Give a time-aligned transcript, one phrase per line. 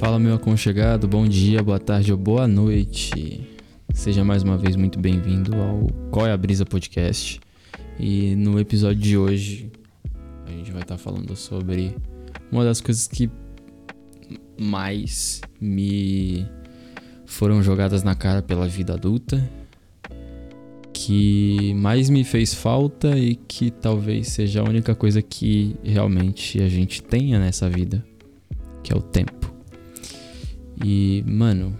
[0.00, 3.46] Fala, meu aconchegado, bom dia, boa tarde ou boa noite.
[3.92, 7.38] Seja mais uma vez muito bem-vindo ao Qual é a Brisa Podcast.
[7.98, 9.70] E no episódio de hoje,
[10.46, 11.94] a gente vai estar falando sobre
[12.50, 13.30] uma das coisas que
[14.58, 16.46] mais me
[17.26, 19.50] foram jogadas na cara pela vida adulta,
[20.94, 26.68] que mais me fez falta e que talvez seja a única coisa que realmente a
[26.70, 28.02] gente tenha nessa vida,
[28.82, 29.39] que é o tempo.
[30.82, 31.78] E, mano,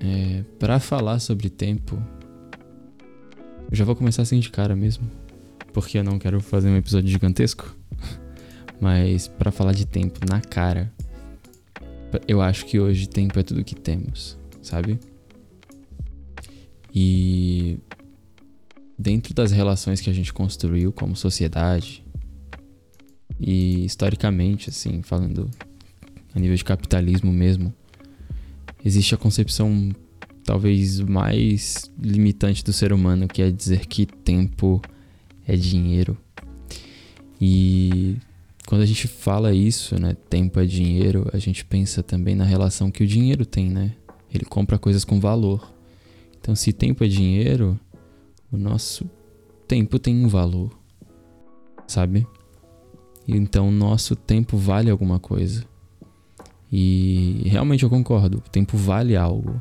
[0.00, 2.00] é, para falar sobre tempo,
[3.70, 5.10] eu já vou começar assim de cara mesmo,
[5.72, 7.76] porque eu não quero fazer um episódio gigantesco.
[8.80, 10.92] Mas para falar de tempo na cara,
[12.26, 14.98] eu acho que hoje tempo é tudo que temos, sabe?
[16.94, 17.78] E
[18.98, 22.04] dentro das relações que a gente construiu como sociedade
[23.38, 25.50] e historicamente, assim, falando
[26.34, 27.72] a nível de capitalismo mesmo,
[28.84, 29.90] existe a concepção
[30.44, 34.80] talvez mais limitante do ser humano, que é dizer que tempo
[35.46, 36.16] é dinheiro.
[37.40, 38.16] E
[38.66, 42.90] quando a gente fala isso, né, tempo é dinheiro, a gente pensa também na relação
[42.90, 43.92] que o dinheiro tem, né?
[44.32, 45.72] Ele compra coisas com valor.
[46.40, 47.78] Então, se tempo é dinheiro,
[48.50, 49.08] o nosso
[49.66, 50.70] tempo tem um valor,
[51.86, 52.26] sabe?
[53.26, 55.64] Então, o nosso tempo vale alguma coisa.
[56.72, 59.60] E realmente eu concordo, o tempo vale algo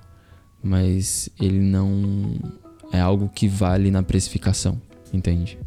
[0.62, 2.38] mas ele não
[2.92, 4.82] é algo que vale na precificação,
[5.14, 5.58] entende?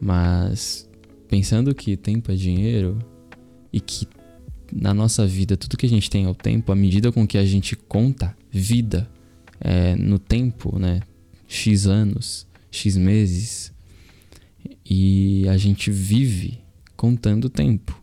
[0.00, 0.88] Mas
[1.28, 2.98] pensando que tempo é dinheiro
[3.72, 4.06] e que
[4.72, 7.38] na nossa vida tudo que a gente tem é o tempo, à medida com que
[7.38, 9.08] a gente conta vida
[9.60, 11.00] é, no tempo, né?
[11.46, 13.72] X anos, X meses,
[14.88, 16.60] e a gente vive
[16.96, 17.99] contando tempo.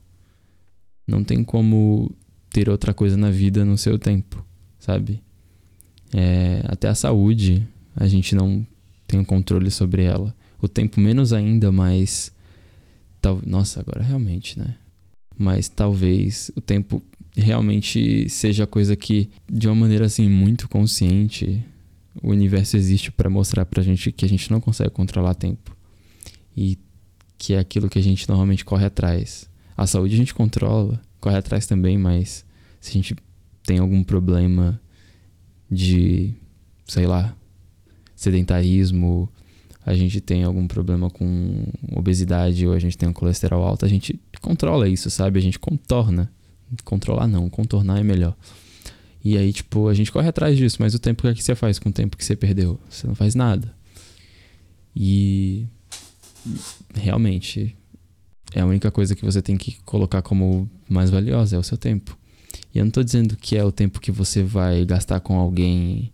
[1.07, 2.11] Não tem como
[2.49, 4.45] ter outra coisa na vida no seu tempo
[4.87, 5.21] sabe?
[6.13, 8.65] É, até a saúde, a gente não
[9.05, 10.33] tem controle sobre ela.
[10.61, 12.31] O tempo menos ainda, mas.
[13.21, 14.75] Tal, nossa, agora realmente, né?
[15.37, 17.03] Mas talvez o tempo
[17.35, 21.63] realmente seja coisa que, de uma maneira assim, muito consciente,
[22.23, 25.75] o universo existe para mostrar pra gente que a gente não consegue controlar tempo.
[26.55, 26.77] E
[27.37, 29.47] que é aquilo que a gente normalmente corre atrás.
[29.77, 32.43] A saúde a gente controla, corre atrás também, mas
[32.81, 33.15] se a gente
[33.63, 34.81] tem algum problema
[35.69, 36.33] de,
[36.87, 37.35] sei lá,
[38.15, 39.29] sedentarismo,
[39.85, 43.87] a gente tem algum problema com obesidade ou a gente tem um colesterol alto, a
[43.87, 45.37] gente controla isso, sabe?
[45.37, 46.31] A gente contorna.
[46.83, 48.35] Controlar não, contornar é melhor.
[49.23, 51.55] E aí, tipo, a gente corre atrás disso, mas o tempo que, é que você
[51.55, 52.79] faz com o tempo que você perdeu?
[52.89, 53.73] Você não faz nada.
[54.95, 55.65] E
[56.95, 57.75] realmente
[58.53, 61.77] é a única coisa que você tem que colocar como mais valiosa, é o seu
[61.77, 62.17] tempo.
[62.73, 66.11] E eu não estou dizendo que é o tempo que você vai gastar com alguém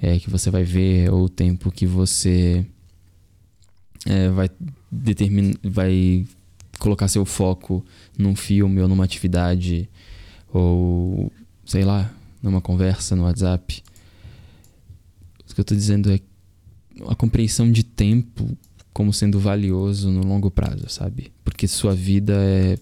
[0.00, 2.64] é, que você vai ver, ou o tempo que você
[4.06, 4.50] é, vai
[4.90, 6.26] determinar, vai
[6.78, 7.84] colocar seu foco
[8.16, 9.88] num filme ou numa atividade,
[10.52, 11.32] ou
[11.64, 12.10] sei lá,
[12.42, 13.82] numa conversa no WhatsApp.
[15.50, 16.20] O que eu estou dizendo é
[17.08, 18.56] a compreensão de tempo
[18.98, 21.30] como sendo valioso no longo prazo, sabe?
[21.44, 22.76] Porque sua vida é,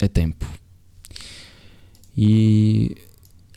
[0.00, 0.46] é tempo.
[2.16, 2.94] E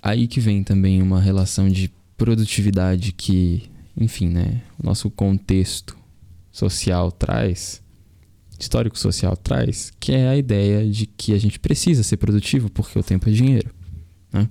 [0.02, 5.96] aí que vem também uma relação de produtividade que, enfim, né, o nosso contexto
[6.52, 7.84] social traz,
[8.60, 12.98] histórico social traz, que é a ideia de que a gente precisa ser produtivo porque
[12.98, 13.70] o tempo é dinheiro,
[14.32, 14.50] né?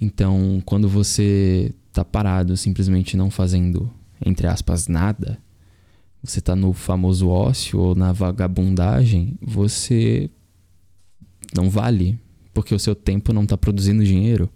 [0.00, 3.92] Então, quando você tá parado, simplesmente não fazendo,
[4.24, 5.38] entre aspas, nada,
[6.22, 10.30] você tá no famoso ócio ou na vagabundagem, você
[11.54, 12.18] não vale,
[12.54, 14.48] porque o seu tempo não está produzindo dinheiro.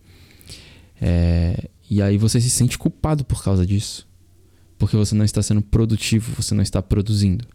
[1.00, 4.06] É, e aí você se sente culpado por causa disso.
[4.78, 7.46] Porque você não está sendo produtivo, você não está produzindo.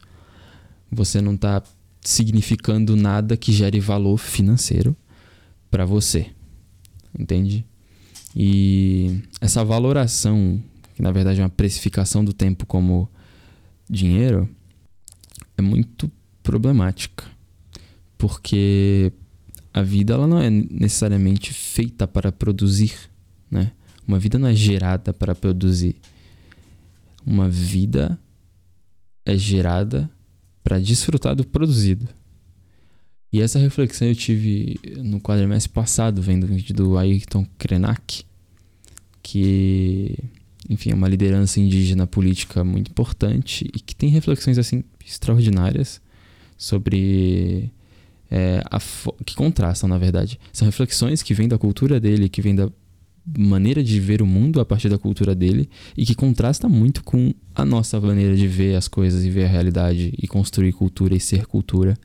[0.92, 1.64] Você não está
[2.02, 4.96] significando nada que gere valor financeiro
[5.70, 6.28] para você.
[7.18, 7.66] Entende?
[8.36, 10.62] E essa valoração,
[10.96, 13.10] que na verdade é uma precificação do tempo como
[13.92, 14.50] dinheiro,
[15.58, 16.10] é muito
[16.42, 17.26] problemática.
[18.18, 19.12] Porque
[19.74, 22.94] a vida ela não é necessariamente feita para produzir,
[23.50, 23.74] né?
[24.08, 25.96] Uma vida não é gerada para produzir.
[27.26, 28.20] Uma vida
[29.26, 30.10] é gerada
[30.64, 32.08] para desfrutar do produzido.
[33.34, 38.26] E essa reflexão eu tive no quadrimestre passado, vendo o vídeo do Ayrton Krenak,
[39.24, 40.18] que,
[40.72, 46.02] enfim, é uma liderança indígena política muito importante e que tem reflexões assim extraordinárias
[46.58, 47.70] sobre
[48.32, 48.64] é,
[49.26, 50.40] que contrastam, na verdade.
[50.54, 52.72] São reflexões que vêm da cultura dele, que vêm da
[53.38, 57.34] maneira de ver o mundo a partir da cultura dele e que contrasta muito com
[57.54, 61.20] a nossa maneira de ver as coisas e ver a realidade e construir cultura e
[61.20, 61.98] ser cultura.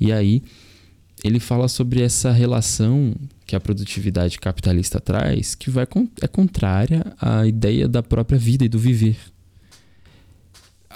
[0.00, 0.40] E aí
[1.24, 3.12] ele fala sobre essa relação
[3.46, 5.86] que a produtividade capitalista traz, que vai,
[6.20, 9.16] é contrária à ideia da própria vida e do viver.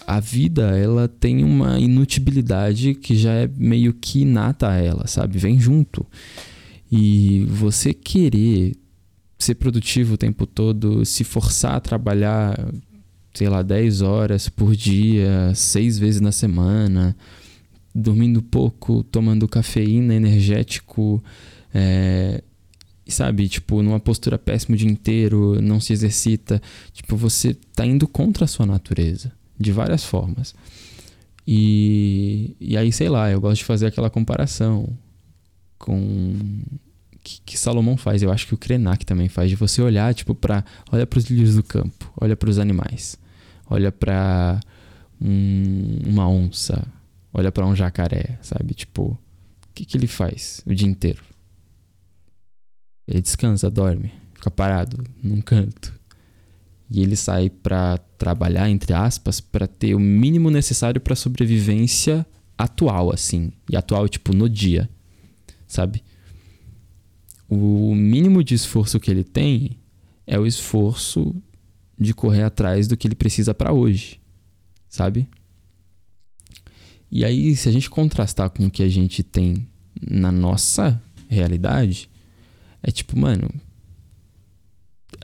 [0.06, 5.39] A vida, ela tem uma inutibilidade que já é meio que inata a ela, sabe?
[5.39, 6.06] Vem junto.
[6.91, 8.75] E você querer
[9.39, 12.56] ser produtivo o tempo todo, se forçar a trabalhar,
[13.35, 17.15] sei lá, 10 horas por dia, seis vezes na semana,
[17.95, 21.23] dormindo pouco, tomando cafeína, energético,
[21.73, 22.43] é,
[23.06, 26.61] sabe, tipo, numa postura péssima o dia inteiro, não se exercita,
[26.93, 30.55] tipo, você tá indo contra a sua natureza, de várias formas.
[31.47, 34.88] E, e aí, sei lá, eu gosto de fazer aquela comparação
[35.79, 36.35] com
[37.23, 40.35] que, que Salomão faz, eu acho que o Krenak também faz, de você olhar, tipo,
[40.35, 43.19] para olha para os lírios do campo, olha para os animais,
[43.69, 44.61] olha para
[45.21, 46.87] um, uma onça,
[47.32, 48.75] olha para um jacaré, sabe?
[48.75, 49.19] Tipo, o
[49.75, 51.23] que, que ele faz o dia inteiro?
[53.09, 55.99] Ele descansa, dorme, fica parado num canto.
[56.91, 62.27] E ele sai para trabalhar, entre aspas, para ter o mínimo necessário para sobrevivência
[62.57, 63.51] atual, assim.
[63.71, 64.89] E atual, tipo, no dia,
[65.67, 66.03] sabe?
[67.49, 69.79] O mínimo de esforço que ele tem
[70.27, 71.35] é o esforço
[71.99, 74.21] de correr atrás do que ele precisa para hoje,
[74.87, 75.27] sabe?
[77.11, 79.67] E aí, se a gente contrastar com o que a gente tem
[79.99, 82.09] na nossa realidade,
[82.83, 83.49] é tipo, mano,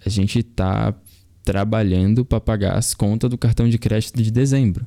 [0.04, 0.94] a gente tá
[1.42, 4.86] trabalhando para pagar as contas do cartão de crédito de dezembro.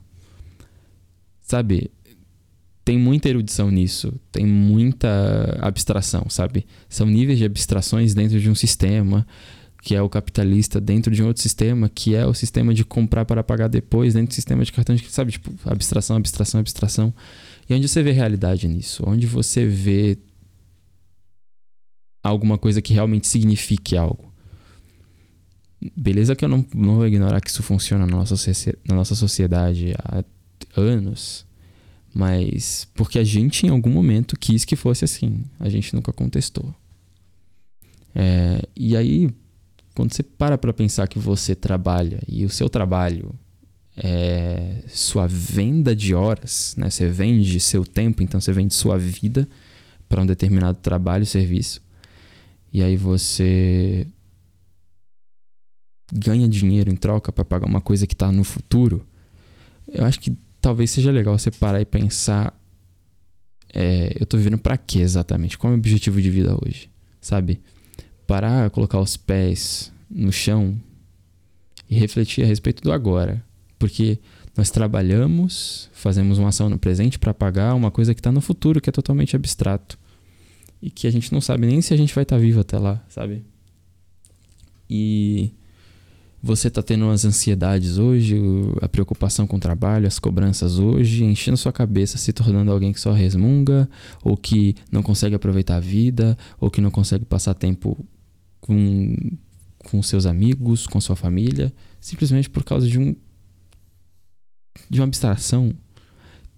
[1.41, 1.91] Sabe?
[2.83, 6.65] Tem muita erudição nisso, tem muita abstração, sabe?
[6.89, 9.25] São níveis de abstrações dentro de um sistema
[9.87, 13.23] que é o capitalista dentro de um outro sistema, que é o sistema de comprar
[13.23, 15.31] para pagar depois, dentro do sistema de cartão de crédito, sabe?
[15.31, 17.13] Tipo, abstração, abstração, abstração.
[17.69, 19.01] E onde você vê realidade nisso?
[19.07, 20.17] Onde você vê
[22.27, 24.33] alguma coisa que realmente signifique algo?
[25.95, 28.35] Beleza que eu não, não vou ignorar que isso funciona na nossa,
[28.87, 30.23] na nossa sociedade há
[30.75, 31.45] anos,
[32.13, 36.73] mas porque a gente em algum momento quis que fosse assim, a gente nunca contestou.
[38.15, 39.29] É, e aí,
[39.93, 43.33] quando você para para pensar que você trabalha e o seu trabalho
[43.95, 46.89] é sua venda de horas, né?
[46.89, 49.47] Você vende seu tempo, então você vende sua vida
[50.07, 51.81] para um determinado trabalho, serviço.
[52.71, 54.07] E aí você
[56.13, 59.05] ganha dinheiro em troca para pagar uma coisa que está no futuro.
[59.87, 62.53] Eu acho que talvez seja legal você parar e pensar
[63.73, 65.57] é, eu tô vivendo para quê exatamente?
[65.57, 66.89] Qual é o meu objetivo de vida hoje?
[67.19, 67.61] Sabe?
[68.27, 70.77] parar, colocar os pés no chão
[71.89, 73.43] e refletir a respeito do agora.
[73.79, 74.19] Porque
[74.55, 78.81] nós trabalhamos, fazemos uma ação no presente para pagar uma coisa que está no futuro,
[78.81, 79.97] que é totalmente abstrato.
[80.81, 82.77] E que a gente não sabe nem se a gente vai estar tá vivo até
[82.77, 83.43] lá, sabe?
[84.89, 85.51] E
[86.41, 88.39] você está tendo as ansiedades hoje,
[88.81, 92.99] a preocupação com o trabalho, as cobranças hoje, enchendo sua cabeça, se tornando alguém que
[92.99, 93.89] só resmunga,
[94.23, 97.97] ou que não consegue aproveitar a vida, ou que não consegue passar tempo
[98.61, 99.15] com,
[99.79, 103.15] com seus amigos, com sua família, simplesmente por causa de um
[104.89, 105.73] de uma abstração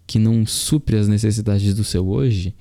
[0.05, 2.53] que não supre as necessidades do seu hoje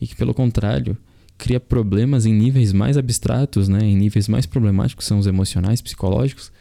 [0.00, 0.96] e que pelo contrário
[1.36, 6.52] cria problemas em níveis mais abstratos, né, em níveis mais problemáticos, são os emocionais, psicológicos.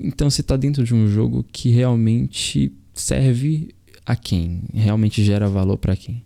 [0.00, 5.78] Então você está dentro de um jogo que realmente serve a quem, realmente gera valor
[5.78, 6.22] para quem.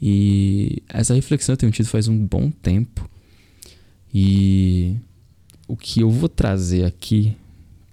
[0.00, 3.08] E essa reflexão eu tenho tido faz um bom tempo
[4.12, 4.96] e
[5.68, 7.36] o que eu vou trazer aqui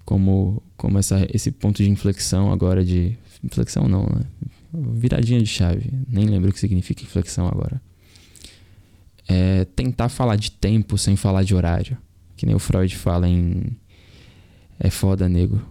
[0.03, 3.15] como, como essa, esse ponto de inflexão agora de.
[3.43, 4.25] Inflexão não, né?
[4.73, 5.91] Viradinha de chave.
[6.07, 7.81] Nem lembro o que significa inflexão agora.
[9.27, 11.97] É tentar falar de tempo sem falar de horário.
[12.35, 13.75] Que nem o Freud fala em.
[14.79, 15.61] É foda, nego.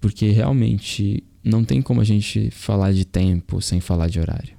[0.00, 4.54] Porque realmente não tem como a gente falar de tempo sem falar de horário.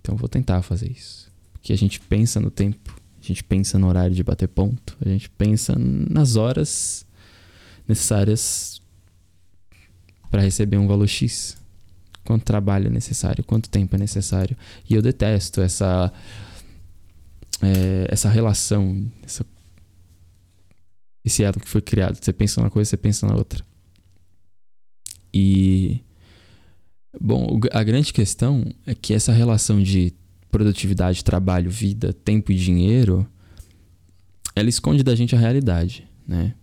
[0.00, 1.30] Então vou tentar fazer isso.
[1.52, 2.94] Porque a gente pensa no tempo
[3.26, 7.04] a gente pensa no horário de bater ponto, a gente pensa nas horas
[7.86, 8.80] necessárias
[10.30, 11.56] para receber um valor X.
[12.26, 14.56] Quanto trabalho é necessário, quanto tempo é necessário.
[14.88, 16.12] E eu detesto essa
[17.62, 19.46] é, essa relação, essa,
[21.24, 22.18] esse elo que foi criado.
[22.20, 23.64] Você pensa numa coisa, você pensa na outra.
[25.32, 26.00] E
[27.20, 30.12] Bom, a grande questão é que essa relação de
[30.50, 33.26] produtividade, trabalho, vida, tempo e dinheiro,
[34.54, 36.54] ela esconde da gente a realidade, né?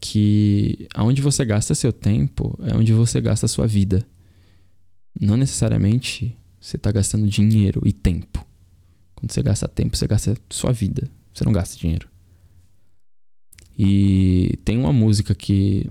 [0.00, 4.06] Que aonde você gasta seu tempo é onde você gasta sua vida.
[5.20, 8.44] Não necessariamente você está gastando dinheiro e tempo.
[9.14, 11.08] Quando você gasta tempo, você gasta sua vida.
[11.32, 12.08] Você não gasta dinheiro.
[13.78, 15.90] E tem uma música que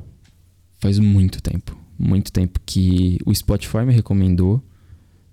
[0.80, 4.62] faz muito tempo, muito tempo que o Spotify me recomendou.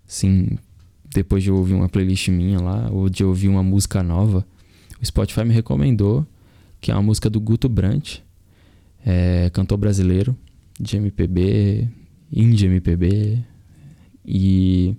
[0.07, 0.59] Sim,
[1.13, 4.47] depois de ouvir uma playlist minha lá, ou de ouvir uma música nova,
[5.01, 6.27] o Spotify me recomendou,
[6.81, 8.19] que é uma música do Guto Brant,
[9.05, 10.37] é, cantor brasileiro,
[10.79, 11.89] de MPB,
[12.31, 13.45] indie MPB,
[14.25, 14.95] e,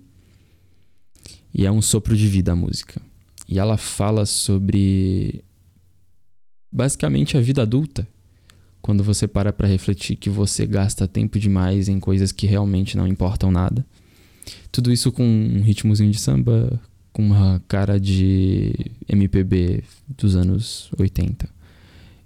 [1.53, 3.01] e é um sopro de vida a música.
[3.47, 5.43] E ela fala sobre
[6.71, 8.07] basicamente a vida adulta.
[8.81, 13.07] Quando você para para refletir que você gasta tempo demais em coisas que realmente não
[13.07, 13.85] importam nada.
[14.71, 16.81] Tudo isso com um ritmozinho de samba,
[17.13, 18.73] com uma cara de
[19.07, 21.47] MPB dos anos 80,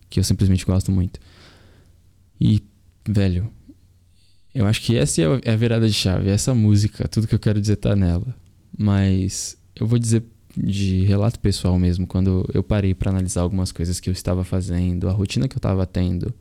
[0.09, 1.19] que eu simplesmente gosto muito.
[2.39, 2.63] E,
[3.07, 3.51] velho,
[4.57, 7.61] eu acho que essa é a virada de chave, essa música, tudo que eu quero
[7.61, 8.35] dizer tá nela.
[8.75, 10.23] Mas eu vou dizer
[10.57, 15.07] de relato pessoal mesmo, quando eu parei para analisar algumas coisas que eu estava fazendo,
[15.07, 16.33] a rotina que eu estava tendo,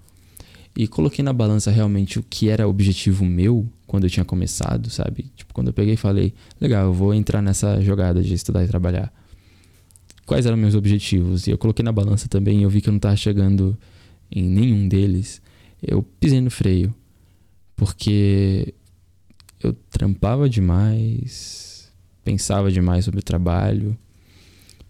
[0.74, 5.30] e coloquei na balança realmente o que era objetivo meu quando eu tinha começado, sabe?
[5.36, 8.66] Tipo, quando eu peguei e falei, legal, eu vou entrar nessa jogada de estudar e
[8.66, 9.12] trabalhar.
[10.24, 11.46] Quais eram meus objetivos?
[11.46, 13.76] E eu coloquei na balança também e eu vi que eu não estava chegando
[14.30, 15.42] em nenhum deles.
[15.82, 16.94] Eu pisei no freio.
[17.76, 18.74] Porque
[19.62, 21.92] eu trampava demais,
[22.24, 23.96] pensava demais sobre o trabalho,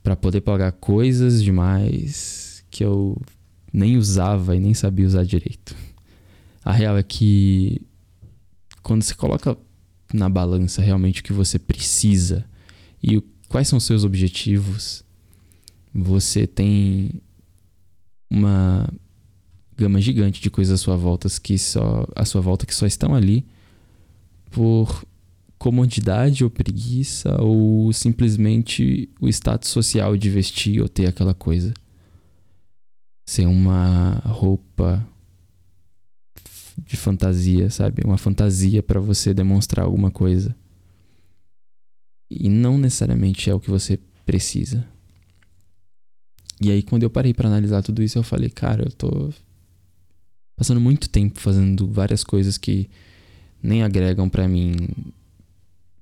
[0.03, 3.21] para poder pagar coisas demais que eu
[3.73, 5.77] nem usava e nem sabia usar direito.
[6.65, 7.83] A real é que
[8.83, 9.57] quando você coloca
[10.13, 12.45] na balança realmente o que você precisa
[13.03, 15.05] e o, quais são os seus objetivos,
[15.93, 17.21] você tem
[18.31, 18.89] uma
[19.77, 23.15] gama gigante de coisas à sua volta que só à sua volta que só estão
[23.15, 23.47] ali
[24.51, 25.05] por
[25.59, 31.75] comodidade ou preguiça ou simplesmente o status social de vestir ou ter aquela coisa.
[33.27, 35.07] Ser uma roupa
[36.79, 38.03] de fantasia, sabe?
[38.05, 40.55] Uma fantasia para você demonstrar alguma coisa.
[42.31, 44.87] E não necessariamente é o que você precisa.
[46.61, 49.33] E aí quando eu parei para analisar tudo isso, eu falei, cara, eu tô
[50.57, 52.89] passando muito tempo fazendo várias coisas que
[53.63, 54.75] nem agregam para mim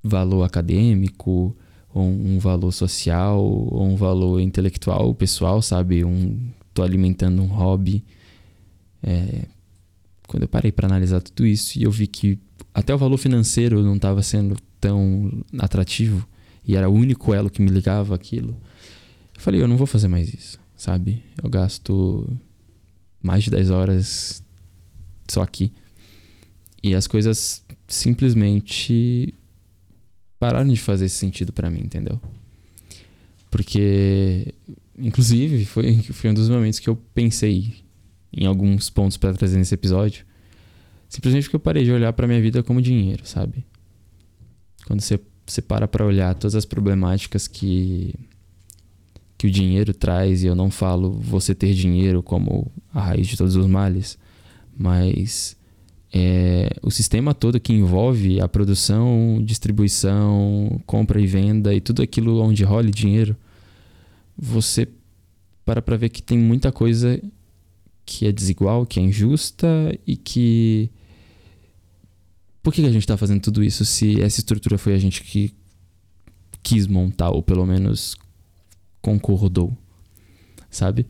[0.03, 1.57] valor acadêmico,
[1.93, 6.05] ou um valor social, ou um valor intelectual, pessoal, sabe?
[6.05, 8.05] Um, tô alimentando um hobby.
[9.03, 9.47] É,
[10.27, 12.39] quando eu parei para analisar tudo isso e eu vi que
[12.75, 16.27] até o valor financeiro não estava sendo tão atrativo
[16.67, 18.57] e era o único elo que me ligava aquilo,
[19.35, 21.23] eu falei, eu não vou fazer mais isso, sabe?
[21.43, 22.29] Eu gasto
[23.23, 24.44] mais de 10 horas
[25.29, 25.73] só aqui.
[26.83, 29.35] E as coisas simplesmente
[30.39, 32.21] pararam de fazer esse sentido para mim, entendeu?
[33.51, 34.53] Porque,
[34.99, 37.85] inclusive, foi, foi um dos momentos que eu pensei
[38.33, 40.27] em alguns pontos para trazer nesse episódio.
[41.09, 43.65] Simplesmente porque eu parei de olhar para minha vida como dinheiro, sabe?
[44.87, 48.15] Quando você, você para para olhar todas as problemáticas que
[49.37, 53.37] que o dinheiro traz, e eu não falo você ter dinheiro como a raiz de
[53.37, 54.17] todos os males,
[54.77, 55.57] mas
[56.13, 62.41] é, o sistema todo que envolve a produção, distribuição, compra e venda e tudo aquilo
[62.41, 63.37] onde rola dinheiro,
[64.37, 64.89] você
[65.65, 67.21] para para ver que tem muita coisa
[68.05, 69.67] que é desigual, que é injusta
[70.07, 70.91] e que.
[72.63, 75.53] Por que a gente está fazendo tudo isso se essa estrutura foi a gente que
[76.63, 78.17] quis montar, ou pelo menos
[79.03, 79.77] concordou?
[80.71, 81.07] Sabe?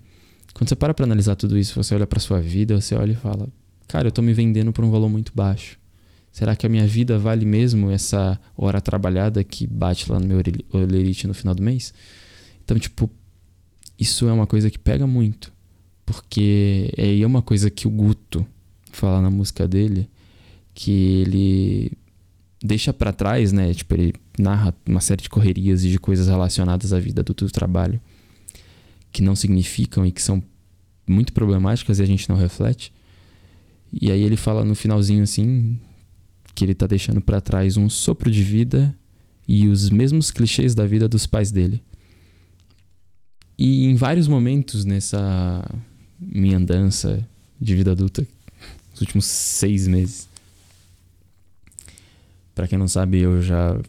[0.54, 3.16] Quando você para para analisar tudo isso, você olha para sua vida, você olha e
[3.16, 3.48] fala:
[3.88, 5.78] cara, eu estou me vendendo por um valor muito baixo.
[6.30, 10.40] Será que a minha vida vale mesmo essa hora trabalhada que bate lá no meu
[10.72, 11.92] olerite no final do mês?
[12.64, 13.10] Então, tipo,
[13.98, 15.52] isso é uma coisa que pega muito.
[16.04, 18.44] Porque é uma coisa que o Guto
[18.90, 20.08] fala na música dele,
[20.74, 21.92] que ele
[22.62, 23.72] deixa para trás, né?
[23.72, 27.50] Tipo, ele narra uma série de correrias e de coisas relacionadas à vida do, do
[27.50, 28.00] trabalho
[29.14, 30.42] que não significam e que são
[31.06, 32.92] muito problemáticas e a gente não reflete.
[33.92, 35.78] E aí ele fala no finalzinho assim
[36.52, 38.92] que ele tá deixando para trás um sopro de vida
[39.46, 41.80] e os mesmos clichês da vida dos pais dele.
[43.56, 45.64] E em vários momentos nessa
[46.18, 47.24] minha andança
[47.60, 48.26] de vida adulta,
[48.90, 50.28] nos últimos seis meses,
[52.52, 53.80] Para quem não sabe, eu já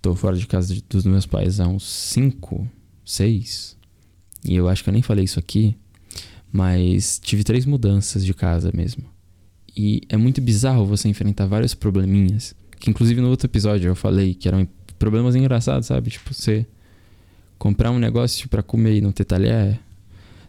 [0.00, 2.66] tô fora de casa dos meus pais há uns 5,
[3.04, 3.75] 6.
[4.44, 5.76] E eu acho que eu nem falei isso aqui,
[6.52, 9.04] mas tive três mudanças de casa mesmo.
[9.76, 14.34] E é muito bizarro você enfrentar vários probleminhas, que inclusive no outro episódio eu falei
[14.34, 14.66] que eram
[14.98, 16.10] problemas engraçados, sabe?
[16.10, 16.66] Tipo, você
[17.58, 19.78] comprar um negócio para comer e não ter talher,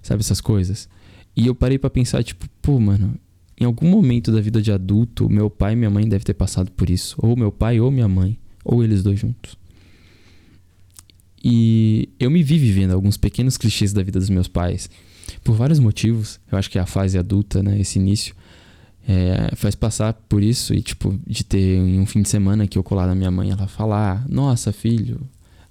[0.01, 0.87] sabe essas coisas.
[1.35, 3.15] E eu parei para pensar, tipo, pô, mano,
[3.59, 6.71] em algum momento da vida de adulto, meu pai e minha mãe devem ter passado
[6.71, 7.15] por isso.
[7.19, 8.37] Ou meu pai ou minha mãe.
[8.63, 9.57] Ou eles dois juntos.
[11.43, 14.89] E eu me vi vivendo alguns pequenos clichês da vida dos meus pais.
[15.43, 16.39] Por vários motivos.
[16.51, 17.79] Eu acho que é a fase adulta, né?
[17.79, 18.35] Esse início.
[19.07, 20.73] É, faz passar por isso.
[20.73, 23.67] E, tipo, de ter um fim de semana que eu colar na minha mãe, ela
[23.67, 25.21] falar: Nossa, filho,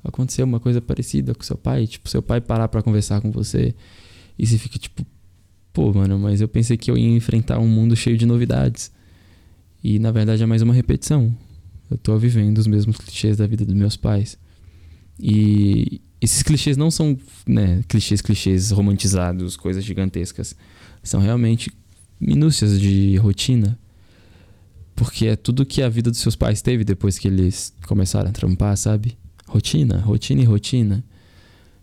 [0.02, 1.86] aconteceu uma coisa parecida com seu pai.
[1.86, 3.74] Tipo, seu pai parar para conversar com você.
[4.38, 5.04] E você fica, tipo,
[5.72, 8.90] pô, mano, mas eu pensei que eu ia enfrentar um mundo cheio de novidades.
[9.84, 11.34] E na verdade é mais uma repetição.
[11.90, 14.38] Eu tô vivendo os mesmos clichês da vida dos meus pais.
[15.18, 20.56] E esses clichês não são, né, clichês, clichês romantizados, coisas gigantescas.
[21.02, 21.70] São realmente
[22.20, 23.78] minúcias de rotina.
[24.94, 28.32] Porque é tudo que a vida dos seus pais teve depois que eles começaram a
[28.32, 29.16] trampar, sabe?
[29.46, 31.04] Rotina, rotina e rotina.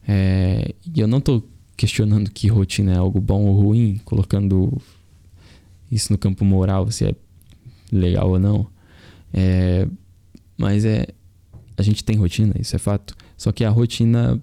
[0.07, 1.43] É, e eu não tô
[1.77, 4.81] questionando que rotina é algo bom ou ruim, colocando
[5.91, 7.15] isso no campo moral, se é
[7.91, 8.67] legal ou não.
[9.31, 9.87] É,
[10.57, 11.07] mas é.
[11.77, 13.15] A gente tem rotina, isso é fato.
[13.37, 14.41] Só que a rotina.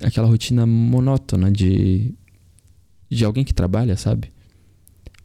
[0.00, 2.14] Aquela rotina monótona de.
[3.10, 4.32] De alguém que trabalha, sabe?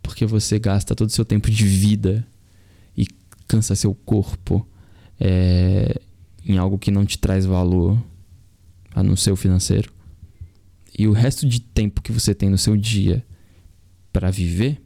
[0.02, 2.26] Porque você gasta todo o seu tempo de vida
[2.98, 3.08] e
[3.48, 4.68] cansa seu corpo
[5.20, 6.00] é,
[6.46, 7.98] em algo que não te traz valor
[8.94, 9.92] a não ser o financeiro
[10.98, 13.24] e o resto de tempo que você tem no seu dia
[14.12, 14.82] para viver,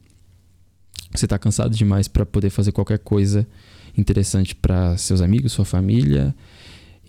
[1.10, 3.48] você tá cansado demais para poder fazer qualquer coisa
[3.96, 6.34] interessante para seus amigos, sua família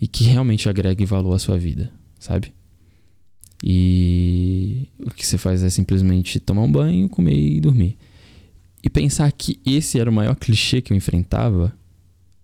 [0.04, 1.90] e que realmente agregue valor à sua vida,
[2.20, 2.52] sabe?
[3.62, 7.96] E o que você faz é simplesmente tomar um banho, comer e dormir.
[8.82, 11.74] E pensar que esse era o maior clichê que eu enfrentava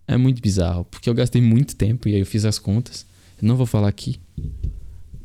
[0.08, 3.04] é muito bizarro, porque eu gastei muito tempo e aí eu fiz as contas.
[3.42, 4.18] Eu não vou falar aqui,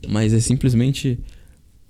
[0.09, 1.17] mas é simplesmente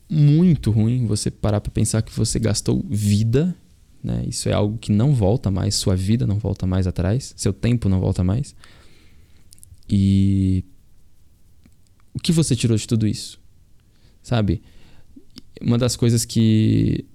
[0.08, 3.56] muito ruim você parar para pensar que você gastou vida,
[4.04, 4.24] né?
[4.28, 7.90] Isso é algo que não volta mais, sua vida não volta mais atrás, seu tempo
[7.90, 8.56] não volta mais.
[9.90, 10.64] E
[12.14, 13.40] o que você tirou de tudo isso?
[14.24, 14.62] Sabe?
[15.62, 17.06] Uma das coisas que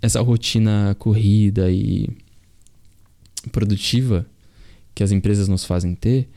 [0.00, 2.08] essa rotina corrida e
[3.50, 4.26] produtiva
[4.94, 6.28] que as empresas nos fazem ter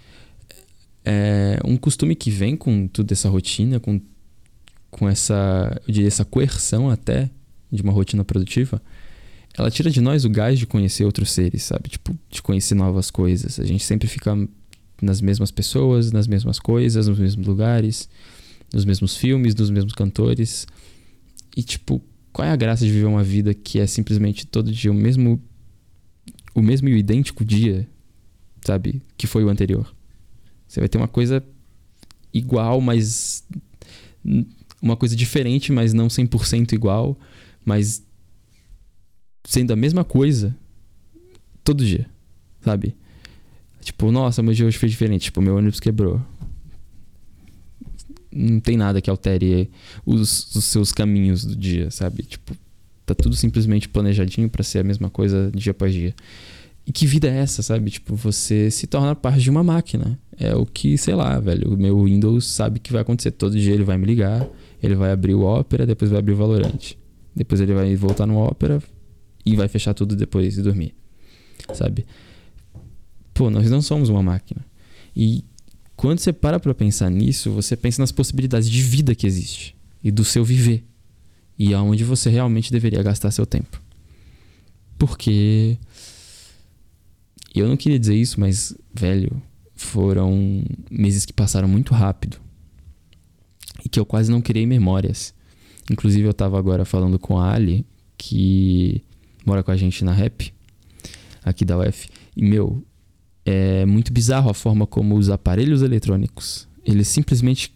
[1.03, 4.01] é um costume que vem com toda essa rotina, com,
[4.89, 7.29] com essa, eu diria, essa coerção até
[7.71, 8.81] de uma rotina produtiva,
[9.55, 11.89] ela tira de nós o gás de conhecer outros seres, sabe?
[11.89, 13.59] Tipo, de conhecer novas coisas.
[13.59, 14.35] A gente sempre fica
[15.01, 18.09] nas mesmas pessoas, nas mesmas coisas, nos mesmos lugares,
[18.73, 20.67] nos mesmos filmes, nos mesmos cantores.
[21.55, 24.91] E, tipo, qual é a graça de viver uma vida que é simplesmente todo dia
[24.91, 25.41] o mesmo
[26.53, 27.87] o mesmo e o idêntico dia,
[28.61, 29.01] sabe?
[29.17, 29.93] Que foi o anterior.
[30.67, 31.43] Você vai ter uma coisa
[32.33, 33.45] igual, mas.
[34.81, 37.17] Uma coisa diferente, mas não 100% igual,
[37.63, 38.03] mas
[39.43, 40.55] sendo a mesma coisa
[41.63, 42.07] todo dia,
[42.61, 42.95] sabe?
[43.85, 45.25] Tipo, nossa, meu dia hoje foi diferente.
[45.25, 46.19] Tipo, meu ônibus quebrou.
[48.31, 49.69] Não tem nada que altere
[50.03, 52.23] os, os seus caminhos do dia, sabe?
[52.23, 52.55] Tipo,
[53.05, 56.15] tá tudo simplesmente planejadinho para ser a mesma coisa dia após dia.
[56.87, 57.91] E que vida é essa, sabe?
[57.91, 60.19] Tipo, você se torna parte de uma máquina.
[60.35, 61.75] É o que, sei lá, velho.
[61.75, 63.29] O meu Windows sabe que vai acontecer.
[63.31, 64.47] Todo dia ele vai me ligar,
[64.81, 66.95] ele vai abrir o Opera, depois vai abrir o Valorant.
[67.35, 68.81] Depois ele vai voltar no Opera
[69.45, 70.95] e vai fechar tudo depois e dormir.
[71.71, 72.03] Sabe?
[73.35, 74.65] Pô, nós não somos uma máquina.
[75.13, 75.43] E
[75.97, 80.09] quando você para pra pensar nisso, você pensa nas possibilidades de vida que existe e
[80.09, 80.85] do seu viver.
[81.59, 83.81] E aonde você realmente deveria gastar seu tempo.
[84.97, 85.77] Porque
[87.53, 89.41] eu não queria dizer isso, mas, velho,
[89.75, 92.37] foram meses que passaram muito rápido.
[93.83, 95.33] E que eu quase não criei memórias.
[95.91, 97.85] Inclusive, eu tava agora falando com a Ali,
[98.17, 99.03] que
[99.45, 100.53] mora com a gente na rap,
[101.43, 102.07] aqui da UF.
[102.35, 102.81] E, meu,
[103.45, 107.73] é muito bizarro a forma como os aparelhos eletrônicos, eles simplesmente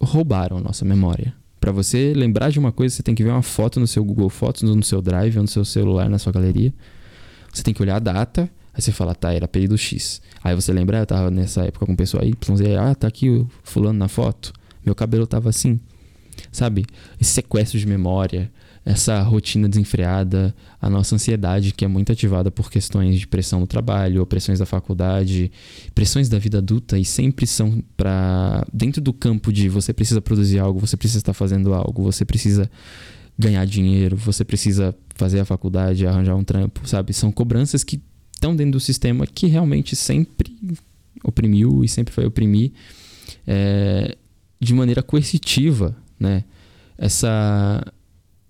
[0.00, 1.34] roubaram nossa memória.
[1.60, 4.28] Para você lembrar de uma coisa, você tem que ver uma foto no seu Google
[4.28, 6.74] Fotos, no seu Drive, ou no seu celular, na sua galeria.
[7.52, 10.22] Você tem que olhar a data, Aí você fala, tá, era período X.
[10.42, 13.28] Aí você lembra, ah, eu tava nessa época com pessoa Y, Z, ah, tá aqui
[13.28, 14.52] o fulano na foto.
[14.84, 15.78] Meu cabelo tava assim.
[16.50, 16.86] Sabe?
[17.20, 18.50] Esse sequestro de memória,
[18.84, 23.66] essa rotina desenfreada, a nossa ansiedade, que é muito ativada por questões de pressão no
[23.66, 25.52] trabalho, pressões da faculdade,
[25.94, 28.66] pressões da vida adulta, e sempre são para.
[28.72, 32.68] dentro do campo de você precisa produzir algo, você precisa estar fazendo algo, você precisa
[33.38, 37.12] ganhar dinheiro, você precisa fazer a faculdade, arranjar um trampo, sabe?
[37.12, 38.00] São cobranças que
[38.34, 40.56] estão dentro do sistema que realmente sempre
[41.22, 42.72] oprimiu e sempre vai oprimir
[43.46, 44.16] é,
[44.60, 46.44] de maneira coercitiva, né?
[46.98, 47.84] Essa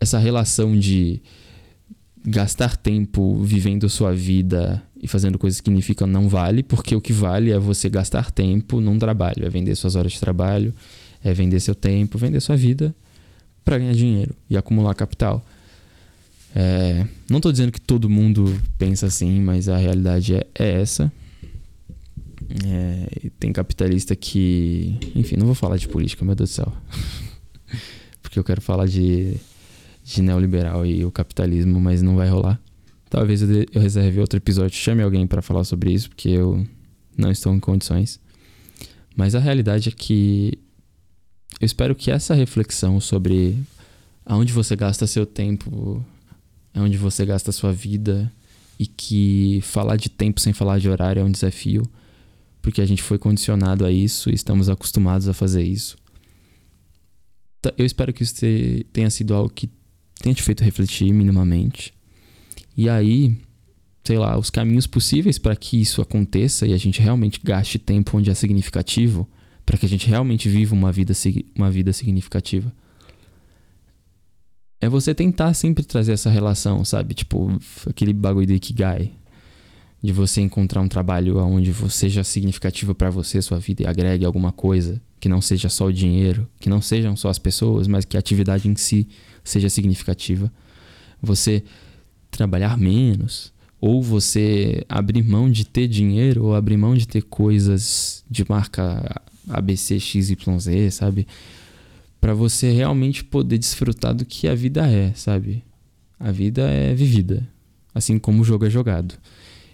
[0.02, 1.22] essa relação de
[2.26, 7.12] gastar tempo vivendo sua vida e fazendo coisas que significam não vale, porque o que
[7.12, 10.74] vale é você gastar tempo num trabalho, é vender suas horas de trabalho,
[11.22, 12.92] é vender seu tempo, vender sua vida
[13.64, 15.44] para ganhar dinheiro e acumular capital.
[16.54, 21.12] É, não estou dizendo que todo mundo pensa assim, mas a realidade é, é essa.
[22.66, 24.98] É, tem capitalista que.
[25.14, 26.72] Enfim, não vou falar de política, meu Deus do céu.
[28.20, 29.36] Porque eu quero falar de
[30.02, 32.60] de neoliberal e o capitalismo, mas não vai rolar.
[33.08, 36.66] Talvez eu, reserve outro episódio, chame alguém para falar sobre isso, porque eu
[37.16, 38.18] não estou em condições.
[39.14, 40.58] Mas a realidade é que
[41.60, 43.58] eu espero que essa reflexão sobre
[44.24, 46.04] aonde você gasta seu tempo,
[46.74, 48.32] aonde você gasta sua vida
[48.78, 51.82] e que falar de tempo sem falar de horário é um desafio,
[52.62, 55.96] porque a gente foi condicionado a isso e estamos acostumados a fazer isso.
[57.76, 58.34] Eu espero que isso
[58.92, 59.70] tenha sido algo que
[60.22, 61.92] tenha te feito refletir minimamente.
[62.76, 63.36] E aí,
[64.04, 68.16] sei lá, os caminhos possíveis para que isso aconteça e a gente realmente gaste tempo
[68.16, 69.28] onde é significativo,
[69.66, 71.12] para que a gente realmente viva uma vida,
[71.54, 72.72] uma vida significativa.
[74.80, 77.14] É você tentar sempre trazer essa relação, sabe?
[77.14, 77.56] Tipo,
[77.86, 79.12] aquele bagulho do Ikigai.
[80.02, 84.50] De você encontrar um trabalho onde seja significativo para você, sua vida, e agregue alguma
[84.50, 85.00] coisa.
[85.20, 88.18] Que não seja só o dinheiro, que não sejam só as pessoas, mas que a
[88.18, 89.06] atividade em si
[89.44, 90.52] seja significativa.
[91.20, 91.62] Você
[92.30, 98.24] trabalhar menos, ou você abrir mão de ter dinheiro, ou abrir mão de ter coisas
[98.30, 101.26] de marca ABC, XYZ, sabe?
[102.20, 105.64] Para você realmente poder desfrutar do que a vida é, sabe?
[106.18, 107.46] A vida é vivida,
[107.94, 109.14] assim como o jogo é jogado.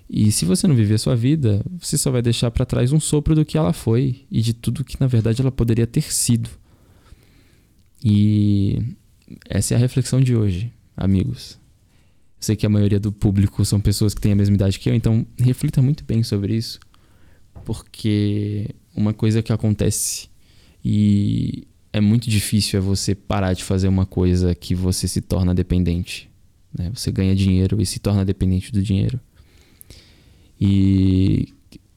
[0.09, 3.01] E se você não viver a sua vida, você só vai deixar para trás um
[3.01, 6.49] sopro do que ela foi e de tudo que na verdade ela poderia ter sido.
[8.03, 8.81] E
[9.49, 11.59] essa é a reflexão de hoje, amigos.
[12.39, 14.89] Eu sei que a maioria do público são pessoas que têm a mesma idade que
[14.89, 16.79] eu, então reflita muito bem sobre isso,
[17.65, 20.29] porque uma coisa que acontece
[20.85, 25.55] e é muito difícil é você parar de fazer uma coisa que você se torna
[25.55, 26.31] dependente.
[26.77, 26.91] Né?
[26.95, 29.19] Você ganha dinheiro e se torna dependente do dinheiro.
[30.61, 31.53] E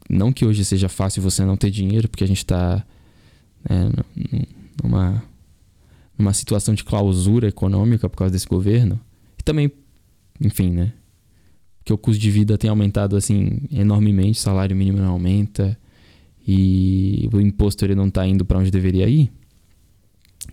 [0.10, 2.86] não que hoje seja fácil você não ter dinheiro, porque a gente está
[3.70, 3.92] né,
[4.82, 5.24] numa
[6.18, 9.00] uma situação de clausura econômica por causa desse governo.
[9.38, 9.72] E também,
[10.40, 10.94] enfim, né?
[11.80, 15.78] Porque o custo de vida tem aumentado assim enormemente, o salário mínimo não aumenta
[16.48, 19.32] e o imposto ele não está indo para onde deveria ir.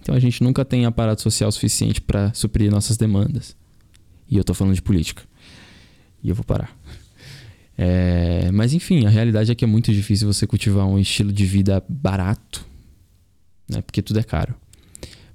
[0.01, 3.57] Então a gente nunca tem aparato social suficiente para suprir nossas demandas.
[4.31, 5.23] E eu estou falando de política.
[6.23, 6.75] E eu vou parar.
[7.81, 11.47] É, mas enfim, a realidade é que é muito difícil você cultivar um estilo de
[11.47, 12.67] vida barato,
[13.71, 13.81] né?
[13.83, 14.53] Porque tudo é caro.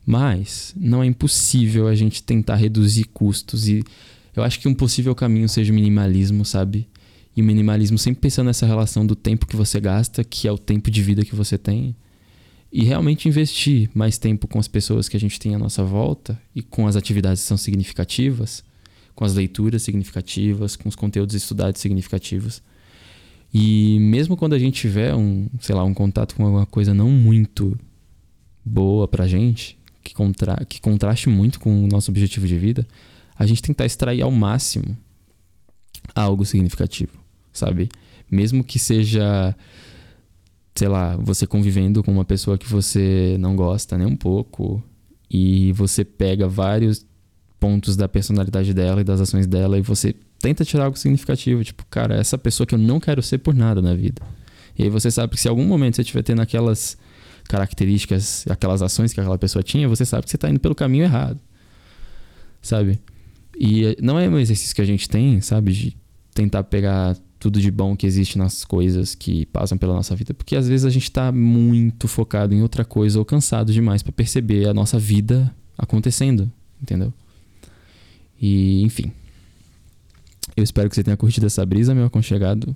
[0.05, 3.83] Mas não é impossível a gente tentar reduzir custos e
[4.35, 6.87] eu acho que um possível caminho seja o minimalismo, sabe?
[7.35, 10.57] E o minimalismo sempre pensando nessa relação do tempo que você gasta, que é o
[10.57, 11.95] tempo de vida que você tem,
[12.71, 16.39] e realmente investir mais tempo com as pessoas que a gente tem à nossa volta
[16.55, 18.63] e com as atividades que são significativas,
[19.13, 22.63] com as leituras significativas, com os conteúdos estudados significativos.
[23.53, 27.09] E mesmo quando a gente tiver um, sei lá, um contato com alguma coisa não
[27.09, 27.77] muito
[28.65, 32.85] boa pra gente, que, contra, que contraste muito com o nosso objetivo de vida,
[33.37, 34.97] a gente tentar extrair ao máximo
[36.13, 37.13] algo significativo,
[37.51, 37.89] sabe?
[38.29, 39.55] Mesmo que seja,
[40.75, 44.83] sei lá, você convivendo com uma pessoa que você não gosta nem um pouco
[45.29, 47.05] e você pega vários
[47.59, 51.85] pontos da personalidade dela e das ações dela e você tenta tirar algo significativo, tipo,
[51.89, 54.21] cara, essa pessoa que eu não quero ser por nada na vida.
[54.77, 56.97] E aí você sabe que se algum momento você estiver tendo aquelas
[57.47, 61.03] características, aquelas ações que aquela pessoa tinha, você sabe que você está indo pelo caminho
[61.03, 61.39] errado.
[62.62, 62.99] Sabe?
[63.60, 65.71] E não é um exercício que a gente tem, sabe?
[65.71, 65.97] De
[66.34, 70.56] tentar pegar tudo de bom que existe nas coisas que passam pela nossa vida, porque
[70.56, 74.67] às vezes a gente está muito focado em outra coisa ou cansado demais para perceber
[74.67, 76.49] a nossa vida acontecendo,
[76.82, 77.13] entendeu?
[78.41, 79.12] E, enfim.
[80.56, 82.75] Eu espero que você tenha curtido essa brisa, meu aconchegado.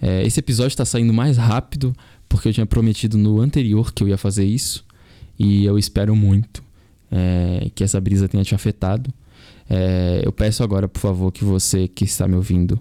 [0.00, 1.94] É, esse episódio está saindo mais rápido
[2.28, 4.84] porque eu tinha prometido no anterior que eu ia fazer isso.
[5.38, 6.62] E eu espero muito
[7.10, 9.12] é, que essa brisa tenha te afetado.
[9.68, 12.80] É, eu peço agora, por favor, que você que está me ouvindo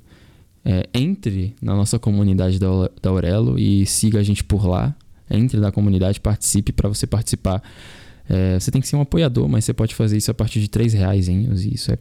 [0.64, 2.68] é, entre na nossa comunidade da,
[3.02, 4.96] da Aurelo e siga a gente por lá.
[5.30, 7.62] Entre na comunidade, participe para você participar.
[8.30, 10.68] É, você tem que ser um apoiador, mas você pode fazer isso a partir de
[10.68, 11.50] 3 reais, hein?
[11.54, 11.98] Isso é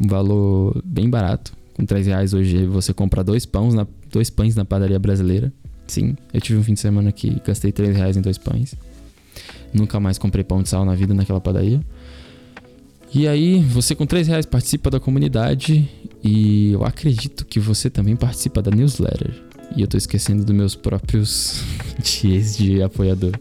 [0.00, 1.52] um valor bem barato.
[1.74, 5.52] Com 3 reais hoje você compra dois pães na, dois pães na padaria brasileira.
[5.86, 8.74] Sim, eu tive um fim de semana que gastei 3 reais em dois pães.
[9.72, 11.80] Nunca mais comprei pão de sal na vida naquela padaria.
[13.14, 15.88] E aí, você com 3 reais participa da comunidade
[16.22, 19.32] e eu acredito que você também participa da newsletter.
[19.76, 21.62] E eu tô esquecendo dos meus próprios
[22.02, 23.32] dias de apoiador.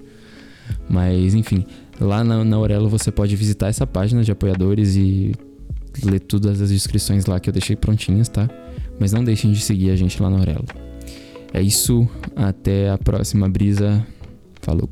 [0.89, 1.65] Mas, enfim,
[1.99, 5.33] lá na, na Aurelo você pode visitar essa página de apoiadores e
[6.03, 8.49] ler todas as inscrições lá que eu deixei prontinhas, tá?
[8.99, 10.84] Mas não deixem de seguir a gente lá na Aurelo.
[11.55, 14.05] É isso, até a próxima brisa.
[14.61, 14.89] Falou.